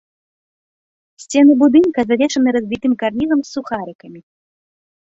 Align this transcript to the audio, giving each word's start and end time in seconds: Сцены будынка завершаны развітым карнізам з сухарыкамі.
Сцены 1.25 1.53
будынка 1.65 1.99
завершаны 2.13 2.49
развітым 2.59 2.93
карнізам 3.05 3.39
з 3.47 3.55
сухарыкамі. 3.55 4.21